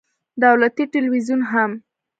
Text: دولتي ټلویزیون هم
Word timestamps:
دولتي 0.43 0.83
ټلویزیون 0.93 1.41
هم 1.51 1.71